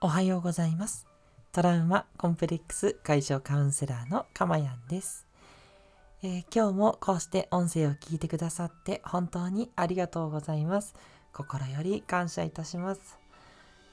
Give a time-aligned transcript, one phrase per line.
[0.00, 1.08] おはようございます。
[1.50, 5.26] トラウマコンプレックス解消カウンセラーのかまやんです、
[6.22, 10.94] えー、今日もこうして音声を聞いてくださって本当にありがとうございます。
[11.32, 13.18] 心より感謝いたします。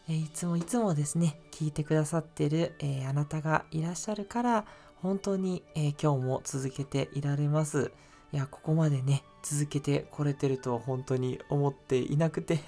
[0.07, 4.66] えー、いつもいつもですね、聞いてくださってる、えー、あなたがいらっしゃるから
[5.02, 7.92] 本当に、え今日も続けていられます。
[8.32, 12.60] いや、ここまでね、続けてこれてるとは本当に思っていなくて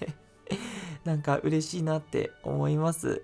[1.06, 3.24] なんか嬉しいなって思います。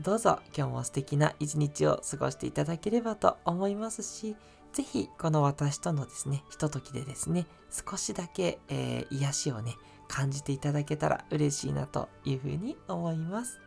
[0.00, 4.36] どうぞ今日も素敵な一日を過ごしていただければと思いますし、
[4.72, 9.74] ぜひこの私とのですね、ひとときでですね、少しだけ、えー、癒しをね、
[10.06, 13.58] 感じていただけたら嬉しいなというふうに思います。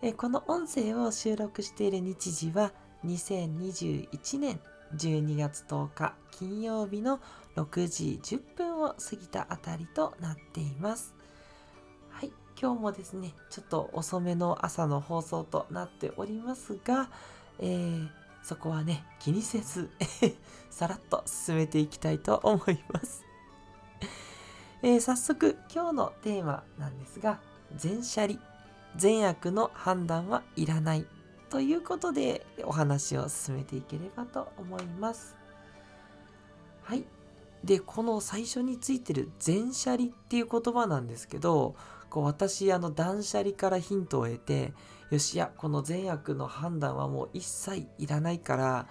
[0.00, 2.72] えこの音声を収録している日時は
[3.06, 4.60] 2021年
[4.96, 7.20] 12月10日金曜日の
[7.56, 11.13] 6時10分を過ぎたあたりとなっています。
[12.64, 17.10] 今日もですね、ちょっと遅めの朝の放送となっておりますが、
[17.58, 18.08] えー、
[18.42, 19.90] そこはね、気にせず
[20.70, 23.22] さらっと進めていきたいと思います
[24.80, 27.38] えー、早速、今日のテーマなんですが、
[27.76, 28.40] 全シャリ、
[28.96, 31.06] 善悪の判断はいらない
[31.50, 35.36] ということでお話を進めていければと思います。
[36.82, 37.04] はい。
[37.62, 41.76] で、この最初についてる全シャリっていう言葉なんですけど、
[42.14, 44.72] こう私、あの断捨離からヒントを得て、
[45.10, 48.86] よし、や、この善悪の判断はもう一切いらないから、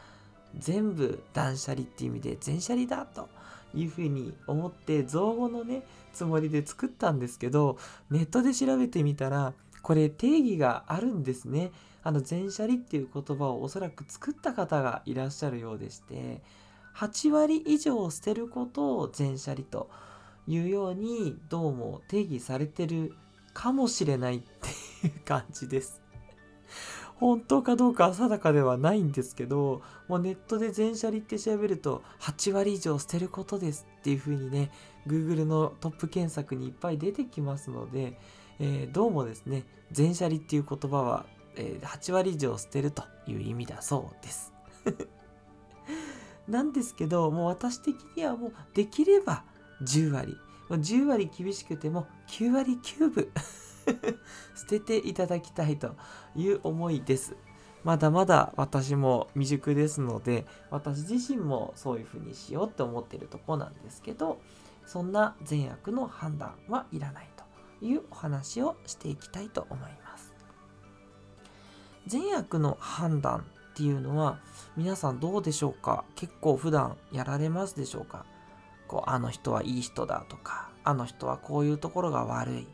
[0.57, 3.29] 全部断捨離っていう意味で全捨離だと
[3.73, 7.77] いうふうに思って造語のねつもりで作ったんですけど
[8.11, 11.71] ネットで調べてみたらこれ定義があるんですね。
[12.03, 16.41] あの全捨離っていう言葉をおそらく作った方がいらっしゃるようでして
[16.97, 19.89] 8割以上捨てることを全捨離と
[20.47, 23.13] いうようにどうも定義されてる
[23.53, 26.01] かもしれないっていう感じです。
[27.17, 34.71] 本当かどうか定かではないんですけど、もうネットで全捨離って調べると8割以上捨てることですっていう風にね、
[35.07, 38.19] Google のトップ検索にいっぱい出てきますので、
[38.59, 41.25] えー、どうもですね、全捨離っていう言葉は、
[41.55, 44.53] えー、8割以上捨てるという意味だそうです。
[46.47, 49.45] なんですけど、もう私的にはもうできれば
[49.83, 50.37] 10割。
[50.69, 53.29] 10割厳しくても9割9分
[54.55, 55.95] 捨てていただきたいと
[56.35, 57.35] いう思いです。
[57.83, 64.39] まだまだ私も未熟ですので、私自身もそういうふうにしようって思ってるとこなんですけど、
[64.85, 70.33] そんな善悪の判断はいらないというお話をしていきたいと思います。
[72.07, 74.39] 善悪の判断っていうのは
[74.77, 76.05] 皆さんどうでしょうか？
[76.15, 78.25] 結構普段やられますでしょうか？
[78.93, 82.67] こうあの人はいい人だとかあの人はこういうところが悪い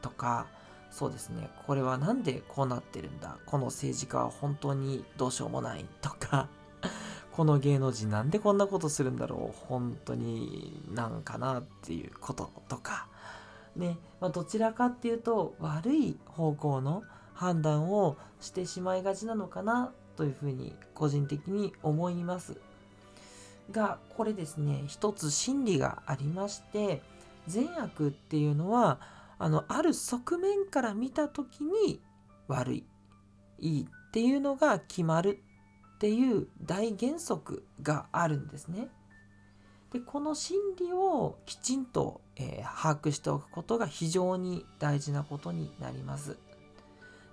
[0.00, 0.46] とか
[0.92, 1.50] そうですね。
[1.66, 3.36] これは何でこうなってるんだ？
[3.44, 6.48] この政治家は本当にどうしようもないとか。
[7.32, 9.66] この芸能人なんでこんなことするんだろう？
[9.68, 13.08] 本当になんかなっていうこととか。
[13.74, 17.02] ね、まあ、どちらかっていうと悪い方向の
[17.34, 22.58] 判断をしてしまいがちなのかなというふうに個人的に思います。
[23.70, 27.02] が、これですね、一つ心理がありまして、
[27.46, 29.00] 善悪っていうのは、
[29.38, 32.00] あの、ある側面から見た時に
[32.48, 32.84] 悪い、
[33.58, 35.42] いいっていうのが決まる
[35.96, 38.88] っていう大原則があるんですね。
[39.92, 46.38] で、この心理をきちんと、えー、把握しておくことが非常に大事なことになります。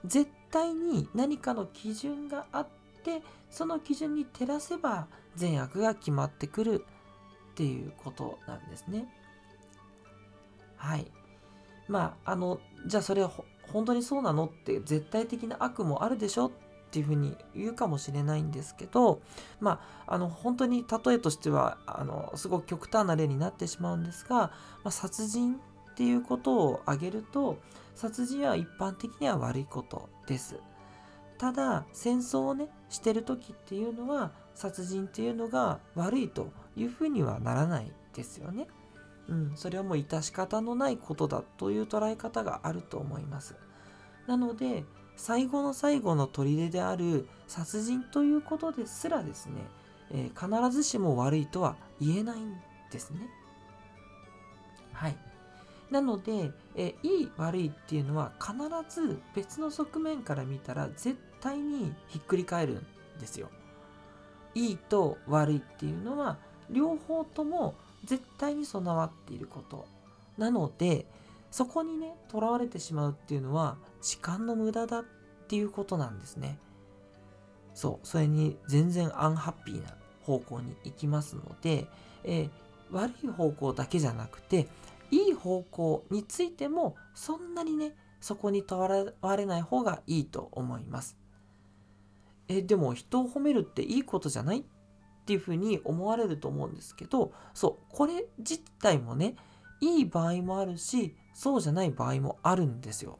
[0.05, 2.67] 絶対に何かの基準があっ
[3.03, 6.85] てその基準に照らせば善悪が決まってくる
[7.51, 9.07] っていうことなんですね。
[10.75, 11.11] はい。
[11.88, 13.31] まああのじゃあそれは
[13.71, 16.51] 本当にそうなのって絶対的な悪もあるでしょっ
[16.91, 19.21] ていうふうに言うかもしれないんですけど
[19.59, 24.51] まああの本当に例えとしてはあのすごく極端な例になってしまうんですが、ま
[24.85, 27.57] あ、殺人っていうことを挙げると
[27.95, 30.59] 殺人は一般的には悪いことです。
[31.38, 38.67] ただ戦争をねしてる時っていうのは殺人っていうのが悪いというふうにはならないですよね。
[39.27, 43.55] うん、それはもう致し方のないことだという捉え方があると思います。
[44.27, 44.83] なので
[45.15, 49.53] 最後の最後の砦である殺人ということですらですね、
[50.11, 52.55] えー、必ずしも悪いとは言えないん
[52.91, 53.29] ですね。
[54.91, 55.17] はい。
[55.91, 58.55] なので、えいい悪いっていうのは必
[58.89, 62.85] ず別の側面から見たら絶対にひっくり返るん
[63.19, 63.50] ですよ。
[64.55, 66.38] いいと悪いっていうのは
[66.69, 69.85] 両方とも絶対に備わっていること
[70.38, 71.05] なので
[71.51, 75.03] そこにねとらわれてしまうっていうのは時間の無駄だっ
[75.47, 76.57] ていうことなんですね。
[77.73, 81.88] そうそれに全然アンハッピーな方向に行きますので、
[82.23, 82.50] え、
[82.91, 84.67] 悪い方向だけじゃなくて
[85.11, 91.17] いい方向についてもそんなにねそこにとらわれない方がいいと思います。
[92.48, 94.63] えでも人を褒めるっていいことじゃないっ
[95.25, 99.36] ていうふうに思われると思うんですけどそうこれ自体もね
[99.80, 103.19] いい場合もあるしそうじゃない場合もあるんですよ。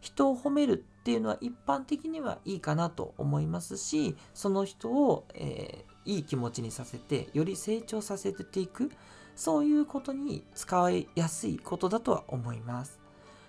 [0.00, 8.90] 人を褒めるっていうのは一般的にはいいかなと思いますしその人を、えー、いい気持ちにさせてより成長させていく
[9.34, 13.00] そういうことに使いやすいことだとは思います。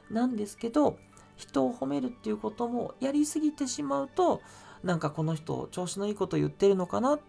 [0.09, 0.97] なんですけど
[1.35, 4.41] 人を褒めるっていうこともやりすぎてしまうと
[4.83, 7.19] なんかこの人調子のいいこと言ってるのかなっ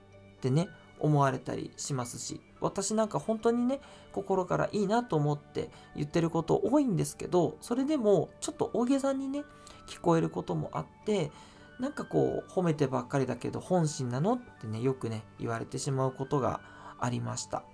[0.41, 0.69] てね
[0.99, 3.81] 思われたりしますし私なんか本当にね
[4.12, 9.44] 心からいいなと思って言ってること多いんですけどそれでもちょっと大げさにね
[9.87, 11.31] 聞こえることもあって
[11.79, 16.61] なんかこう褒めてばっかりだけど本心なのってねよくね言われてしまうことが
[16.99, 17.64] ありました。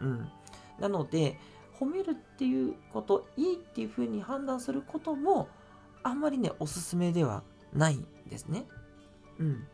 [0.00, 0.28] うん、
[0.80, 1.38] なので
[1.78, 5.48] 褒めるっていうこといいっていうふうに判断することも
[6.02, 8.66] あんまりねおすすめではないんですね。
[9.38, 9.66] うん。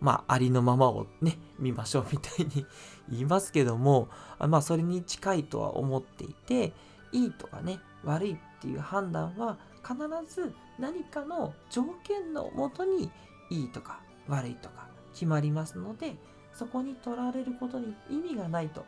[0.00, 2.66] まあ、ありのままをね、見ましょうみたいに
[3.10, 4.08] 言いますけども、
[4.38, 6.72] まあ、それに近いとは思っていて、
[7.10, 9.96] いいとかね、悪いっていう判断は必
[10.32, 13.10] ず何かの条件のもとに
[13.50, 16.14] いいとか悪いとか決まりますので、
[16.52, 18.84] そこにとられることに意味がないと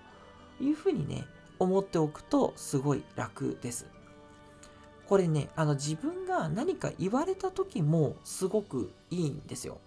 [0.60, 1.24] いうふうにね、
[1.58, 3.86] 思っておくとすごい楽です。
[5.10, 9.78] これね、あの自分が何か言われた時もすごくいいんですよ。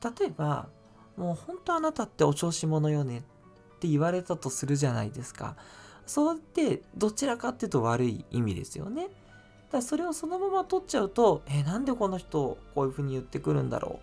[0.00, 0.68] 例えば、
[1.16, 3.22] もう本当あなたってお調子者よねっ
[3.80, 5.56] て言われたとするじゃないですか。
[6.06, 9.08] そうってどちらかっていうと悪い意味ですよね。
[9.72, 13.98] だそれをそのまま取っちゃうと、え、なんでこの人こういうふうに言ってくるんだろ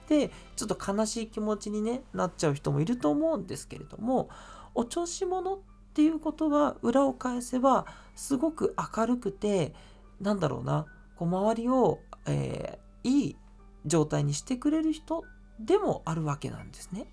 [0.00, 4.30] うって、ちょっと悲しい気持ちに、ね、なっちゃう人もいると思うんですけれども、
[4.74, 5.58] お調子者っ
[5.96, 9.72] ていうことは裏を返せばすごく明るくて、
[10.20, 10.84] なんだろうな、
[11.16, 13.36] こう周りを、えー、いい
[13.86, 15.24] 状態にしてくれる人
[15.58, 17.06] でもあるわけなんですね。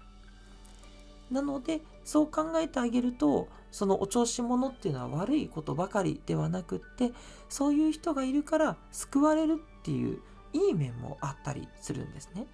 [1.31, 7.13] なのでそう考えてあげるとそのお調子者っていうのは悪いことばかりではなくって
[7.47, 10.19] そういう人がいるから救われるっていう
[10.51, 12.47] いい面もあったりするんですね。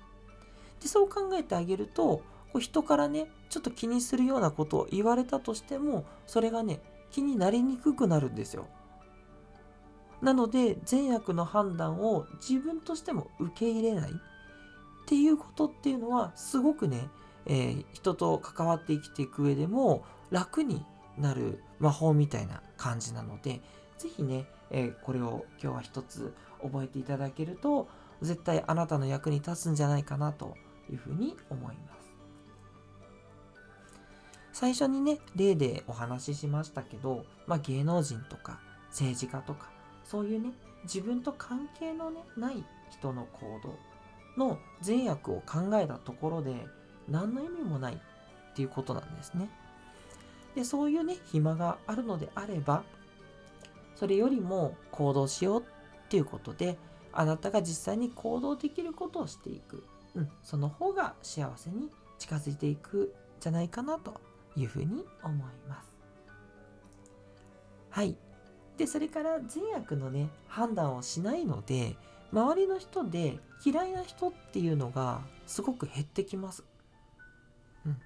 [0.79, 6.81] でそう考えてあげるとこう人からねちょっと気にするようなことを言われたとしてもそれがね
[7.11, 8.67] 気になりにくくなるんですよ。
[10.21, 14.13] なので善悪の判断を自分としても受け入れないっ
[15.07, 17.07] ていうことっていうのはすごくね、
[17.45, 20.85] えー、人と関わって生きていく上でも楽に
[21.17, 23.61] なる魔法みたいな感じなので
[23.97, 27.87] 是非ね、えー、これを今日は一つ覚えていただけると
[28.21, 30.55] 絶対あなたの役に立つんじゃないかなと
[30.91, 31.98] いうふうに思います。
[34.59, 38.59] 最初にね例でお話ししましたけど、まあ、芸能人とか
[38.89, 39.69] 政治家とか
[40.03, 40.51] そういうね
[40.83, 42.61] 自分と関係の、ね、ない
[42.91, 43.79] 人の行動
[44.37, 46.67] の善悪を考えたところで
[47.07, 47.97] 何の意味もないっ
[48.53, 49.49] ていうことなんですね。
[50.55, 52.83] でそういうね暇があるのであれば
[53.95, 55.63] それよりも行動しようっ
[56.09, 56.77] ていうことで
[57.13, 59.85] あなたが実際に行動できることをしていく、
[60.15, 64.19] うん、その方が幸せに近づいていくんじゃないかなと
[64.59, 65.95] いうふうに思います。
[67.89, 68.15] はい。
[68.77, 71.97] でそれから善悪のね判断をしないので
[72.31, 76.63] 周りの人で嫌いな人っていうのがすごく減ってきます。
[77.85, 77.97] うん、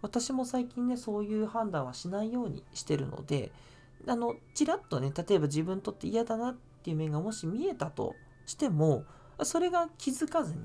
[0.00, 3.52] 私も最近ねそういう判断はしないようにしてるので
[4.06, 8.14] あのちらっとね例えば自分にとって嫌だなっていう面がもし見えたと
[8.46, 9.04] しても
[9.42, 10.60] それが気づかずに、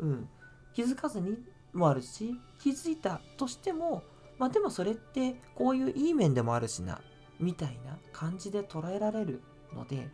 [0.00, 0.28] うん、
[0.74, 1.38] 気づかずに
[1.72, 4.02] もあるし気づいたとしても
[4.42, 7.00] まあでもそれってこういういい面でもあるしな
[7.38, 9.40] みたいな感じで捉えられる
[9.72, 10.08] ので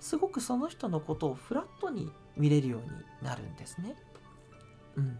[0.00, 3.96] すごくその人のことをフラットに見れるようになるんですね。
[4.96, 5.18] うん、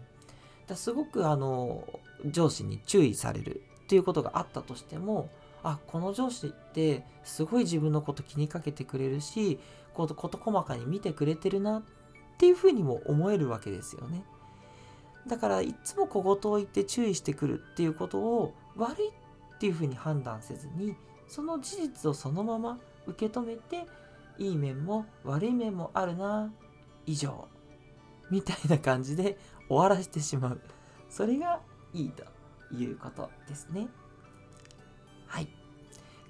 [0.67, 1.87] だすごくあの
[2.23, 5.31] 上司に注意されるっていうことがあったとしても
[5.63, 9.59] あこの上司ってすごい自分のこと気にかけてくれるし
[9.95, 11.83] こと事細かに見てくれてるなっ
[12.37, 14.23] ていうふうにも思えるわけですよね。
[15.27, 20.95] だからいつも小言を言って注意してくるっていうことを悪いっていうふうに判断せずに
[21.27, 23.85] その事実をそのまま受け止めて
[24.37, 26.51] いい面も悪い面もあるな
[27.05, 27.47] 以上
[28.29, 29.37] みたいな感じで
[29.67, 30.61] 終わらせてしまう
[31.09, 31.59] それが
[31.93, 32.23] いいと
[32.73, 33.87] いうことですね
[35.27, 35.47] はい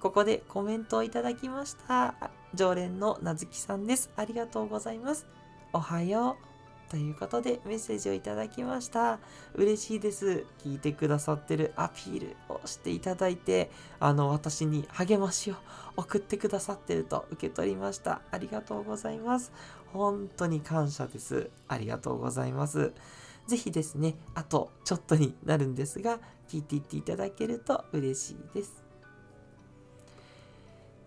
[0.01, 2.31] ここでコメントをいただきました。
[2.55, 4.09] 常連のなずきさんです。
[4.15, 5.27] ありがとうございます。
[5.73, 6.50] おはよう。
[6.91, 9.19] ということでメッセージをいただきました。
[9.55, 10.45] 嬉しいです。
[10.61, 13.71] 聞いてくださってるアピールをしていただいて、
[14.01, 15.55] あの、私に励ましを
[15.95, 18.19] 送ってくださってると受け取りました。
[18.29, 19.53] ありがとうございます。
[19.93, 21.49] 本当に感謝です。
[21.69, 22.91] ありがとうございます。
[23.47, 26.19] ぜひですね、あとちょっとになるんですが、
[26.49, 28.83] 聞いていっていただけると嬉しいです。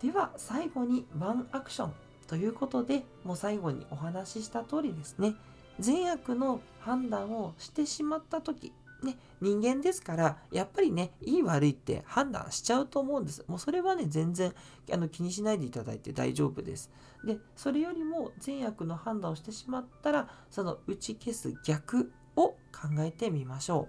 [0.01, 1.93] では、最後にワンアクション
[2.27, 5.35] ということで、もう最後にお話しした通りですね、
[5.81, 8.73] 善悪の判断をしてしまった時
[9.05, 13.45] ね、人間ですから、やっぱりね、いい悪いって判断しちゃうと思うんです。
[13.47, 14.53] もうそれはね、全然
[14.93, 16.91] あの気にしないでいただいて大丈夫です。
[17.25, 22.57] で、それよりも善悪の判断をしてしまったら、その打ち消す逆を考
[23.01, 23.89] えてみましょ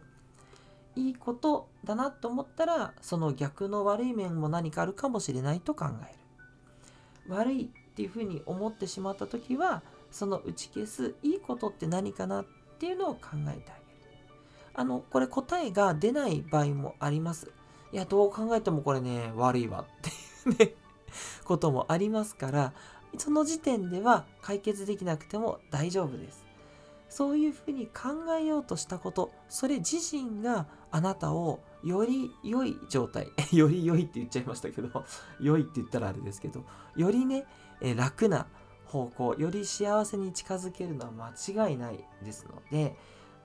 [0.95, 0.99] う。
[0.99, 7.33] いいことだなと思ったら、その逆の悪い面も何かあるかもしれないと考える。
[7.33, 9.81] 悪いっていうふうに思ってしまった時は、
[10.15, 12.45] その打ち消すいいことって何かなっ
[12.79, 13.65] ていうのを考えてあげる。
[14.73, 17.51] あの、これ答えが出ない場合もあります。
[17.91, 20.09] いや、どう考えてもこれね、悪いわって
[20.49, 20.75] いうね
[21.43, 22.73] こともありますから、
[23.17, 26.45] その時点では解決できなくても大丈夫です。
[27.09, 35.03] そういうふうに考えようとしたこと、それ自身があなたをより良い状態、 より良いって言っちゃいましたけど、
[35.41, 36.63] 良いって言ったらあれですけど、
[36.95, 37.45] よりね、
[37.97, 38.47] 楽な
[38.95, 42.95] 方向より幸せに近づけるのは間違いないですので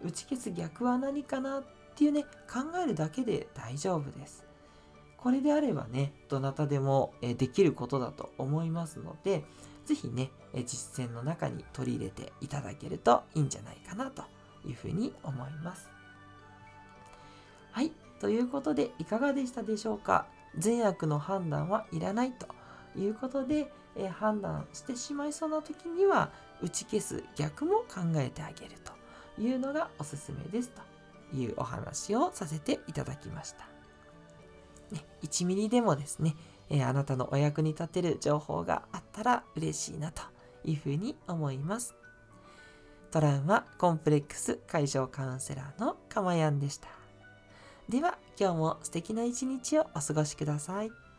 [0.00, 1.64] 打ち消す逆は何かなっ
[1.97, 4.45] ていうね考えるだけで大丈夫です。
[5.16, 9.45] これであればねどなたでもできることだと思いますので
[9.85, 10.30] 是非ね
[10.64, 14.23] 実践の中に取り入れていただけるといいんじゃないかなと
[14.64, 15.90] いうふうに思います。
[17.73, 20.26] はいということでいかがでしたでしょうか？
[20.57, 22.47] 善悪の判断はいらないと
[22.97, 26.31] いうことでえ判断してしまいそうな時には
[26.63, 28.93] 打ち消す逆も考えてあげると
[29.41, 33.69] いうのがおすすめですというお話をさせていただきました。
[34.91, 36.35] ね、1ミリでもですね、
[36.69, 40.23] えあなたのお役に立てる情報があったら嬉しいなと
[40.65, 41.95] いうふうに思います。
[43.11, 46.89] トラウマコンプレックス解消カウンセラーのかまやんでした。
[47.89, 51.10] では今日も素敵な一日をお過ごしください。